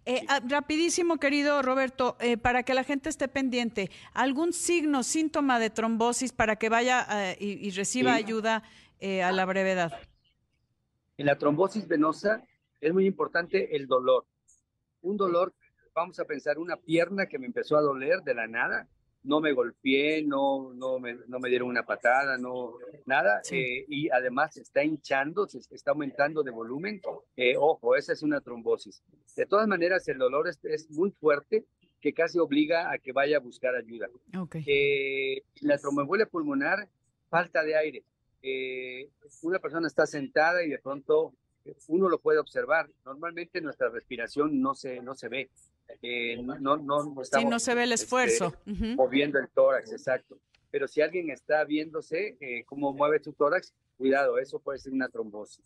Eh, 0.05 0.25
ah, 0.27 0.41
rapidísimo, 0.47 1.17
querido 1.17 1.61
Roberto, 1.61 2.17
eh, 2.19 2.37
para 2.37 2.63
que 2.63 2.73
la 2.73 2.83
gente 2.83 3.09
esté 3.09 3.27
pendiente, 3.27 3.91
¿algún 4.13 4.53
signo, 4.53 5.03
síntoma 5.03 5.59
de 5.59 5.69
trombosis 5.69 6.33
para 6.33 6.55
que 6.55 6.69
vaya 6.69 7.05
eh, 7.31 7.37
y, 7.39 7.69
reciba 7.71 8.15
ayuda 8.15 8.63
a 9.23 9.31
la 9.31 9.45
brevedad? 9.45 9.93
En 11.17 11.27
la 11.27 11.37
trombosis 11.37 11.87
venosa 11.87 12.43
es 12.81 12.93
muy 12.93 13.05
importante 13.05 13.75
el 13.75 13.87
dolor. 13.87 14.25
Un 15.01 15.15
dolor, 15.15 15.53
vamos 15.97 16.19
a 16.19 16.25
pensar, 16.25 16.59
una 16.59 16.77
pierna 16.77 17.25
que 17.25 17.39
me 17.39 17.47
empezó 17.47 17.75
a 17.75 17.81
doler 17.81 18.21
de 18.21 18.35
la 18.35 18.47
nada, 18.47 18.87
no 19.23 19.41
me 19.41 19.51
golpeé, 19.51 20.21
no, 20.21 20.71
no, 20.75 20.99
me, 20.99 21.15
no 21.27 21.39
me 21.39 21.49
dieron 21.49 21.67
una 21.69 21.87
patada, 21.87 22.37
no, 22.37 22.75
nada, 23.07 23.41
eh, 23.51 23.83
y 23.89 24.07
además 24.09 24.53
se 24.53 24.61
está 24.61 24.83
hinchando, 24.83 25.47
se 25.47 25.57
está 25.71 25.91
aumentando 25.91 26.43
de 26.43 26.51
volumen. 26.51 27.01
Eh, 27.35 27.55
ojo, 27.57 27.95
esa 27.95 28.13
es 28.13 28.21
una 28.21 28.41
trombosis. 28.41 29.03
De 29.35 29.47
todas 29.47 29.67
maneras, 29.67 30.07
el 30.07 30.19
dolor 30.19 30.47
es, 30.47 30.63
es 30.65 30.87
muy 30.91 31.09
fuerte 31.09 31.65
que 31.99 32.13
casi 32.13 32.37
obliga 32.37 32.91
a 32.91 32.99
que 32.99 33.11
vaya 33.11 33.37
a 33.37 33.39
buscar 33.39 33.73
ayuda. 33.75 34.07
Okay. 34.39 34.63
Eh, 34.67 35.43
la 35.61 35.79
tromboembolia 35.79 36.27
pulmonar, 36.27 36.87
falta 37.27 37.63
de 37.63 37.75
aire. 37.75 38.03
una 39.41 39.57
persona 39.57 39.87
está 39.87 40.05
sentada 40.05 40.63
y 40.63 40.69
de 40.69 40.77
pronto 40.77 41.33
uno 41.87 42.09
lo 42.09 42.19
puede 42.19 42.39
observar. 42.39 42.89
Normalmente 43.05 43.61
nuestra 43.61 43.89
respiración 43.89 44.61
no 44.61 44.75
se, 44.75 45.01
no 45.01 45.15
se 45.15 45.29
ve. 45.29 45.49
Eh, 46.01 46.41
no, 46.41 46.57
no, 46.59 46.77
no, 46.77 47.21
estamos, 47.21 47.43
sí, 47.43 47.49
no 47.49 47.59
se 47.59 47.75
ve 47.75 47.83
el 47.83 47.93
esfuerzo. 47.93 48.53
Este, 48.65 48.95
moviendo 48.95 49.39
el 49.39 49.47
tórax, 49.49 49.91
exacto. 49.91 50.37
Pero 50.69 50.87
si 50.87 51.01
alguien 51.01 51.29
está 51.29 51.63
viéndose 51.63 52.37
eh, 52.39 52.63
cómo 52.65 52.93
mueve 52.93 53.23
su 53.23 53.33
tórax, 53.33 53.73
cuidado, 53.97 54.37
eso 54.37 54.59
puede 54.59 54.79
ser 54.79 54.93
una 54.93 55.09
trombosis. 55.09 55.65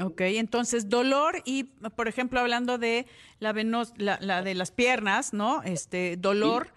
Ok, 0.00 0.22
entonces 0.22 0.88
dolor 0.88 1.42
y, 1.44 1.64
por 1.94 2.08
ejemplo, 2.08 2.40
hablando 2.40 2.76
de 2.76 3.06
la, 3.38 3.52
venos, 3.52 3.92
la, 3.98 4.42
de 4.42 4.54
las 4.54 4.72
piernas, 4.72 5.32
¿no? 5.32 5.62
Este 5.62 6.16
dolor. 6.16 6.68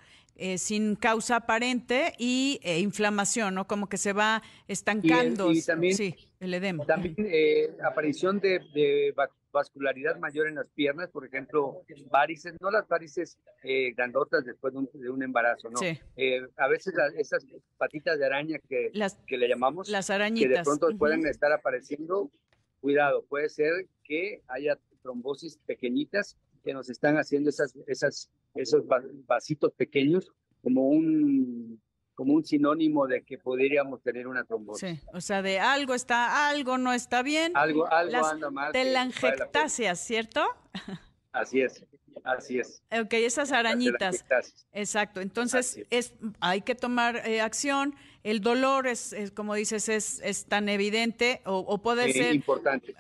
Eh, 0.41 0.57
sin 0.57 0.95
causa 0.95 1.35
aparente 1.35 2.13
y 2.17 2.61
eh, 2.63 2.79
inflamación, 2.79 3.55
¿no? 3.55 3.67
Como 3.67 3.89
que 3.89 3.97
se 3.97 4.13
va 4.13 4.41
estancando. 4.69 5.51
Y, 5.51 5.61
también, 5.61 5.97
sí, 5.97 6.15
el 6.39 6.53
edema. 6.53 6.85
También 6.85 7.15
eh, 7.19 7.69
aparición 7.83 8.39
de, 8.39 9.13
vascularidad 9.51 10.17
mayor 10.19 10.47
en 10.47 10.55
las 10.55 10.67
piernas, 10.69 11.09
por 11.09 11.25
ejemplo, 11.25 11.81
varices, 12.11 12.53
no 12.61 12.69
las 12.69 12.87
varices 12.87 13.37
grandotas 13.95 14.45
después 14.45 14.73
de 14.93 15.09
un, 15.09 15.23
embarazo, 15.23 15.69
¿no? 15.69 15.77
Sí. 15.79 15.99
a 16.55 16.67
veces 16.67 16.93
esas 17.17 17.45
patitas 17.77 18.19
de 18.19 18.25
araña 18.25 18.59
que, 18.69 18.91
que 19.27 19.37
le 19.37 19.47
llamamos, 19.47 19.89
las 19.89 20.09
arañitas. 20.09 20.49
que 20.49 20.57
de 20.57 20.63
pronto 20.63 20.97
pueden 20.97 21.25
estar 21.25 21.51
apareciendo, 21.51 22.29
cuidado, 22.79 23.25
puede 23.27 23.49
ser 23.49 23.87
que 24.03 24.43
haya 24.47 24.77
trombosis 25.01 25.57
pequeñitas 25.65 26.37
que 26.63 26.73
nos 26.73 26.89
están 26.89 27.17
haciendo 27.17 27.49
esas, 27.49 27.75
esas, 27.87 28.29
esos 28.55 28.83
vasitos 29.27 29.73
pequeños 29.73 30.31
como 30.61 30.87
un 30.89 31.81
como 32.19 32.33
un 32.33 32.43
sinónimo 32.43 33.07
de 33.07 33.23
que 33.23 33.37
podríamos 33.37 34.01
tener 34.01 34.27
una 34.27 34.43
trombosis. 34.43 34.99
Sí, 34.99 35.07
o 35.13 35.21
sea, 35.21 35.41
de 35.41 35.57
algo 35.61 35.93
está, 35.93 36.49
algo 36.49 36.77
no 36.77 36.91
está 36.91 37.23
bien. 37.23 37.53
Algo, 37.55 37.89
algo 37.89 38.25
anda 38.25 38.51
mal. 38.51 38.73
Telangiectasias, 38.73 40.01
¿cierto? 40.01 40.41
Así 41.31 41.61
es. 41.61 41.81
Así 42.25 42.59
es. 42.59 42.83
Ok, 42.91 43.13
esas 43.13 43.53
arañitas. 43.53 44.25
Exacto. 44.73 45.21
Entonces, 45.21 45.79
es, 45.91 46.13
hay 46.41 46.61
que 46.61 46.75
tomar 46.75 47.25
eh, 47.25 47.39
acción. 47.39 47.95
El 48.23 48.41
dolor 48.41 48.87
es, 48.87 49.15
como 49.33 49.55
dices, 49.55 49.87
es, 49.87 50.19
es 50.23 50.45
tan 50.45 50.67
evidente 50.67 51.41
o, 51.45 51.77
puede 51.81 52.11
ser... 52.11 52.35
importante. 52.35 52.93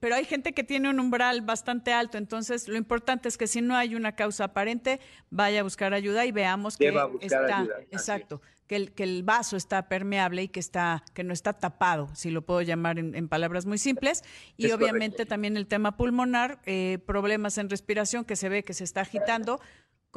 pero 0.00 0.14
hay 0.14 0.24
gente 0.24 0.52
que 0.52 0.64
tiene 0.64 0.88
un 0.88 0.98
umbral 0.98 1.42
bastante 1.42 1.92
alto, 1.92 2.16
entonces 2.16 2.66
lo 2.66 2.76
importante 2.76 3.28
es 3.28 3.36
que 3.36 3.46
si 3.46 3.60
no 3.60 3.76
hay 3.76 3.94
una 3.94 4.12
causa 4.12 4.44
aparente, 4.44 5.00
vaya 5.30 5.60
a 5.60 5.62
buscar 5.62 5.92
ayuda 5.92 6.24
y 6.24 6.32
veamos 6.32 6.76
que 6.76 6.94
está... 7.20 7.66
Exacto. 7.90 8.40
Que 8.66 8.74
el, 8.74 8.92
que 8.92 9.04
el, 9.04 9.22
vaso 9.22 9.56
está 9.56 9.88
permeable 9.88 10.42
y 10.42 10.48
que, 10.48 10.58
está, 10.58 11.04
que 11.14 11.22
no 11.22 11.32
está 11.32 11.52
tapado, 11.52 12.10
si 12.16 12.30
lo 12.30 12.42
puedo 12.42 12.62
llamar 12.62 12.98
en, 12.98 13.28
palabras 13.28 13.64
muy 13.64 13.78
simples. 13.78 14.24
Y 14.56 14.72
obviamente 14.72 15.24
también 15.24 15.56
el 15.56 15.68
tema 15.68 15.96
pulmonar, 15.96 16.58
eh, 16.66 16.98
problemas 17.06 17.58
en 17.58 17.70
respiración 17.70 18.24
que 18.24 18.34
se 18.34 18.48
ve 18.48 18.64
que 18.64 18.74
se 18.74 18.82
está 18.82 19.02
agitando, 19.02 19.60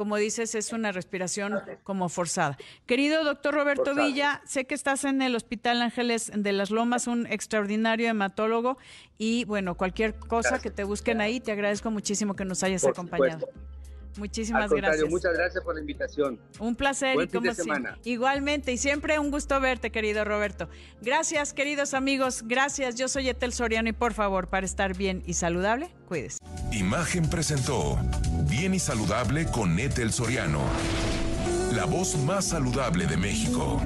como 0.00 0.16
dices, 0.16 0.54
es 0.54 0.72
una 0.72 0.92
respiración 0.92 1.60
como 1.84 2.08
forzada. 2.08 2.56
Querido 2.86 3.22
doctor 3.22 3.52
Roberto 3.52 3.94
Villa, 3.94 4.40
sé 4.46 4.64
que 4.64 4.74
estás 4.74 5.04
en 5.04 5.20
el 5.20 5.36
Hospital 5.36 5.82
Ángeles 5.82 6.32
de 6.34 6.52
las 6.52 6.70
Lomas, 6.70 7.06
un 7.06 7.26
extraordinario 7.26 8.08
hematólogo, 8.08 8.78
y 9.18 9.44
bueno, 9.44 9.74
cualquier 9.74 10.18
cosa 10.18 10.58
que 10.58 10.70
te 10.70 10.84
busquen 10.84 11.20
ahí, 11.20 11.38
te 11.38 11.52
agradezco 11.52 11.90
muchísimo 11.90 12.34
que 12.34 12.46
nos 12.46 12.62
hayas 12.62 12.82
acompañado. 12.86 13.46
Muchísimas 14.16 14.70
gracias. 14.70 15.08
Muchas 15.08 15.32
gracias 15.34 15.62
por 15.64 15.74
la 15.74 15.80
invitación. 15.80 16.38
Un 16.58 16.74
placer. 16.74 17.16
y 17.20 17.28
como 17.28 17.54
semana. 17.54 17.98
Igualmente, 18.04 18.72
y 18.72 18.78
siempre 18.78 19.18
un 19.18 19.30
gusto 19.30 19.60
verte, 19.60 19.90
querido 19.90 20.24
Roberto. 20.24 20.68
Gracias, 21.00 21.52
queridos 21.52 21.94
amigos. 21.94 22.42
Gracias. 22.46 22.94
Yo 22.94 23.08
soy 23.08 23.28
Etel 23.28 23.52
Soriano 23.52 23.88
y 23.88 23.92
por 23.92 24.14
favor, 24.14 24.48
para 24.48 24.66
estar 24.66 24.96
bien 24.96 25.22
y 25.26 25.34
saludable, 25.34 25.90
cuídese. 26.06 26.38
Imagen 26.72 27.28
presentó 27.28 27.98
Bien 28.48 28.74
y 28.74 28.78
Saludable 28.78 29.46
con 29.46 29.78
Etel 29.78 30.12
Soriano. 30.12 30.62
La 31.72 31.84
voz 31.84 32.16
más 32.18 32.46
saludable 32.46 33.06
de 33.06 33.16
México. 33.16 33.80